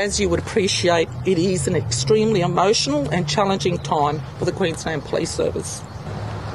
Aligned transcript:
As 0.04 0.20
you 0.22 0.26
would 0.32 0.42
appreciate, 0.46 1.10
it 1.32 1.38
is 1.52 1.68
an 1.72 1.76
extremely 1.86 2.42
emotional 2.54 3.04
and 3.18 3.30
challenging 3.40 3.78
time 3.96 4.18
for 4.40 4.46
the 4.54 4.62
Queensland 4.62 5.06
Police 5.12 5.34
Service. 5.44 5.72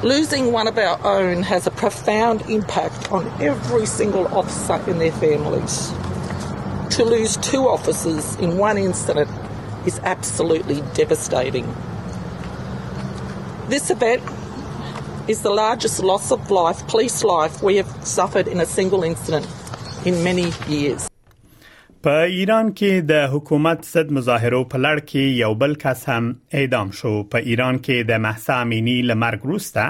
Losing 0.03 0.53
one 0.53 0.65
of 0.65 0.77
our 0.77 0.97
own 1.05 1.43
has 1.43 1.67
a 1.67 1.71
profound 1.71 2.41
impact 2.43 3.11
on 3.11 3.25
every 3.41 3.85
single 3.85 4.27
officer 4.29 4.75
and 4.89 4.99
their 5.01 5.11
families. 5.11 5.89
To 6.95 7.03
lose 7.03 7.35
two 7.35 7.67
officers 7.67 8.35
in 8.35 8.57
one 8.57 8.77
incident 8.77 9.29
is 9.85 9.99
absolutely 10.05 10.81
devastating. 10.93 11.65
This 13.67 13.89
event 13.91 14.23
is 15.27 15.41
the 15.41 15.49
largest 15.51 15.99
loss 15.99 16.31
of 16.31 16.49
life, 16.49 16.87
police 16.87 17.21
life, 17.25 17.61
we 17.61 17.75
have 17.75 18.07
suffered 18.07 18.47
in 18.47 18.61
a 18.61 18.65
single 18.65 19.03
incident 19.03 19.45
in 20.05 20.23
many 20.23 20.49
years. 20.69 21.08
په 22.07 22.19
ایران 22.39 22.67
کې 22.79 23.07
د 23.07 23.25
حکومت 23.31 23.81
صد 23.85 24.11
مظاهرو 24.17 24.59
په 24.73 24.79
لړ 24.83 24.99
کې 25.07 25.23
یو 25.39 25.55
بل 25.63 25.73
کس 25.79 26.03
هم 26.11 26.27
اعدام 26.59 26.91
شو 26.99 27.09
په 27.33 27.47
ایران 27.53 27.79
کې 27.87 28.05
د 28.11 28.19
مهسا 28.25 28.59
امینی 28.67 28.93
لمرګ 29.09 29.49
روسته 29.51 29.87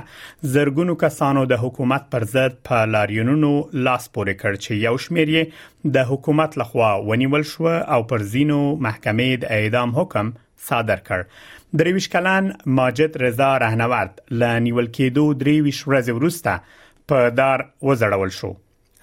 زرګونو 0.54 0.96
کسانو 1.04 1.44
د 1.52 1.60
حکومت 1.66 2.08
پر 2.16 2.24
ضد 2.32 2.56
په 2.70 2.88
لاریونونو 2.94 3.52
لاس 3.90 4.08
پورې 4.18 4.40
کړ 4.40 4.58
چې 4.64 4.82
یو 4.88 4.98
شمېر 5.06 5.34
یې 5.36 5.92
د 5.98 6.08
حکومت 6.14 6.58
لخوا 6.64 6.88
ونیول 7.12 7.46
شو 7.52 7.68
او 7.76 8.00
پر 8.14 8.26
زینو 8.34 8.58
محکمې 8.88 9.44
د 9.44 9.54
اعدام 9.60 9.94
حکم 10.00 10.32
صادر 10.72 11.04
کړ 11.12 11.84
درویش 11.84 12.08
کلان 12.18 12.48
ماجد 12.82 13.22
رضا 13.26 13.52
رهنورد 13.66 14.18
لانیول 14.46 14.90
کېدو 14.98 15.44
درویش 15.46 15.84
ورځ 15.92 16.20
ورسته 16.22 16.76
په 17.14 17.36
دار 17.44 17.66
وزړول 17.92 18.36
شو 18.40 18.52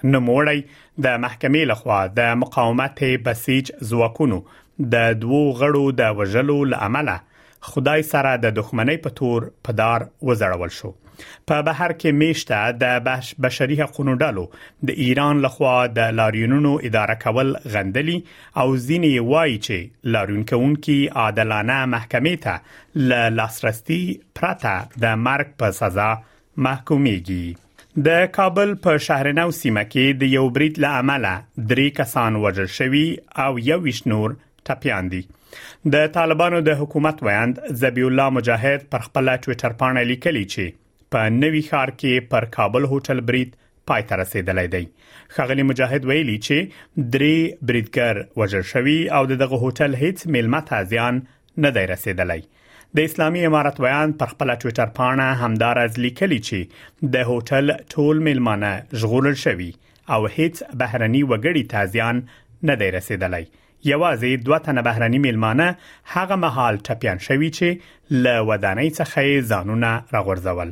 نموړی 0.03 0.61
د 1.03 1.17
محکمې 1.23 1.63
لخوا 1.71 1.99
د 2.17 2.35
مقاومت 2.41 3.03
بسیج 3.25 3.71
ځواکونو 3.89 4.37
د 4.93 5.15
دوو 5.21 5.41
غړو 5.61 5.85
د 6.01 6.13
وژلو 6.19 6.57
لامل 6.73 7.09
خدای 7.69 8.03
سره 8.11 8.33
د 8.43 8.55
دښمنۍ 8.59 8.97
په 9.07 9.17
تور 9.21 9.47
په 9.67 9.71
دار 9.81 10.05
وزړول 10.29 10.69
شو 10.79 10.91
په 11.47 11.61
بهر 11.69 11.91
کې 11.93 12.17
میشته 12.19 12.59
د 12.81 12.99
بش 13.09 13.29
بشري 13.45 13.77
حقوقو 13.81 14.15
ډالو 14.23 14.43
د 14.89 14.99
ایران 15.05 15.41
لخوا 15.45 15.75
د 15.99 16.13
لاریونونو 16.19 16.73
اداره 16.91 17.15
کول 17.25 17.53
غندلی 17.77 18.17
او 18.61 18.67
ځینی 18.83 19.13
وای 19.31 19.57
چې 19.67 20.15
لاریون 20.17 20.45
کوونکي 20.55 20.99
عادلانه 21.23 21.79
محکمې 21.97 22.43
ته 22.47 23.35
لاسرسي 23.41 24.01
پرته 24.41 24.75
د 25.05 25.21
مرګ 25.29 25.63
په 25.63 25.75
سزا 25.83 26.09
محکوميږي 26.67 27.45
د 28.05 28.09
کابل 28.33 28.71
په 28.81 28.97
شهرنو 29.03 29.43
سیمه 29.59 29.81
کې 29.91 30.17
د 30.23 30.29
یو 30.33 30.41
برید 30.55 30.75
له 30.83 30.89
امله 31.03 31.29
درې 31.69 31.95
کسان 31.99 32.35
وژل 32.41 32.67
شوي 32.73 33.05
او 33.45 33.47
یو 33.67 33.77
وشنور 33.85 34.35
ټپيان 34.69 35.09
دي 35.13 35.21
د 35.95 36.03
طالبانو 36.17 36.59
د 36.67 36.77
حکومت 36.81 37.23
ویاند 37.27 37.61
زبی 37.83 38.03
الله 38.09 38.35
مجاهد 38.35 38.85
پر 38.91 39.05
خپل 39.07 39.31
ټوئیټر 39.33 39.75
باندې 39.79 40.11
لیکلی 40.11 40.43
چې 40.53 40.77
په 41.15 41.31
نوي 41.39 41.63
ښار 41.69 41.93
کې 41.97 42.29
پر 42.35 42.47
کابل 42.57 42.85
هوټل 42.93 43.23
برید 43.31 43.55
پای 43.93 44.05
ته 44.11 44.21
رسیدلی 44.23 44.67
دی 44.77 44.83
خغلی 45.39 45.65
مجاهد 45.71 46.09
ویلي 46.11 46.37
چې 46.49 47.07
درې 47.15 47.65
بریدګر 47.71 48.23
وژل 48.43 48.67
شوي 48.73 48.97
او 49.21 49.23
دغه 49.33 49.61
هوټل 49.65 49.99
هیڅ 50.03 50.29
میلمه 50.37 50.61
ته 50.69 50.87
ځان 50.93 51.23
نه 51.65 51.75
دی 51.79 51.87
رسیدلی 51.95 52.41
د 52.95 53.07
اسلامي 53.09 53.43
امارت 53.45 53.79
بیان 53.81 54.11
پر 54.19 54.25
خپل 54.33 54.51
ټوئیټر 54.63 54.87
پاڼه 54.97 55.25
همدار 55.45 55.79
از 55.83 55.97
لیکلی 56.05 56.37
چې 56.49 57.09
د 57.15 57.29
هوټل 57.29 57.71
ټول 57.95 58.21
میلمانه 58.27 58.71
ژغورل 59.01 59.35
شوی 59.45 59.69
او 60.13 60.25
هیڅ 60.37 60.63
بهرني 60.83 61.23
وګړي 61.23 61.63
تازیان 61.73 62.21
نه 62.69 62.75
دی 62.83 62.89
رسیدلی 62.97 63.43
یوازې 63.43 64.45
دوه 64.45 64.59
تنه 64.67 64.81
بهرني 64.89 65.19
میلمانه 65.25 65.67
هغه 66.13 66.35
مهال 66.45 66.79
ټپيان 66.87 67.21
شوی 67.27 67.51
چې 67.59 68.23
ل 68.25 68.49
ودانۍ 68.51 68.89
څخه 68.99 69.47
ځانونه 69.51 69.91
راغورځول 70.17 70.71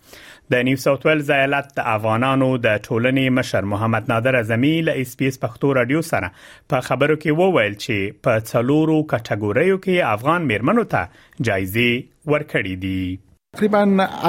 د 0.53 0.63
نیو 0.65 0.77
ساوث 0.81 1.05
ویلز 1.05 1.29
ایالت 1.35 1.69
د 1.77 1.85
افغانانو 1.91 2.47
د 2.65 2.75
ټولنې 2.87 3.31
مشر 3.37 3.69
محمد 3.69 4.11
نادر 4.11 4.35
اعظمي 4.39 4.73
له 4.89 5.05
اس 5.05 5.15
پی 5.21 5.29
اس 5.29 5.39
پښتو 5.45 5.71
رادیو 5.77 6.01
سره 6.09 6.29
په 6.73 6.85
خبرو 6.89 7.15
کې 7.23 7.39
وویل 7.39 7.77
چې 7.77 8.19
په 8.27 8.43
څلورو 8.51 8.97
کټګوریو 9.13 9.79
کې 9.79 10.11
افغان 10.11 10.45
میرمنو 10.51 10.83
ته 10.93 11.09
جایزې 11.15 12.05
ورکړې 12.33 12.85
دي 12.85 13.17
تقریبا 13.57 13.81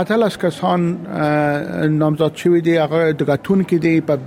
اتلس 0.05 0.41
کسان 0.47 0.89
نامزد 2.01 2.43
شوی 2.45 2.67
دي 2.71 2.79
هغه 2.85 3.05
د 3.23 3.31
غتون 3.33 3.67
کې 3.71 3.87
دي 3.87 3.95
په 4.11 4.19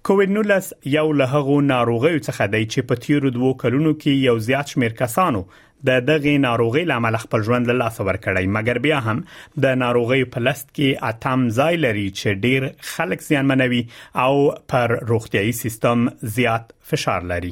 کووډ 0.09 0.31
19 0.35 0.87
یو 0.91 1.09
له 1.15 1.25
هغو 1.39 1.55
ناروغیو 1.63 2.19
څخه 2.27 2.45
دی 2.53 2.59
چې 2.69 2.85
په 2.91 3.01
تیرو 3.05 3.31
دوو 3.33 3.49
کلونو 3.63 3.89
کې 3.95 4.21
یو 4.27 4.37
زیات 4.45 4.71
شمېر 4.75 4.95
کسانو 5.01 5.41
د 5.89 5.99
دغه 6.07 6.31
ناروغي 6.45 6.81
لامل 6.91 7.17
خپل 7.23 7.43
ژوند 7.49 7.67
له 7.71 7.75
لاس 7.81 7.99
ورکړی 8.07 8.47
مګر 8.55 8.79
بیا 8.85 9.01
هم 9.09 9.21
د 9.65 9.75
ناروغي 9.81 10.23
په 10.35 10.43
لست 10.47 10.67
کې 10.69 11.03
اتم 11.09 11.43
ځای 11.57 11.77
لري 11.83 12.05
چې 12.21 12.41
ډیر 12.45 12.65
خلک 12.93 13.25
زیانمنوي 13.27 13.81
او 14.23 14.33
پر 14.73 14.95
روغتيایي 15.11 15.51
سیستم 15.59 16.07
زیات 16.37 16.73
فشار 16.93 17.29
لري 17.33 17.51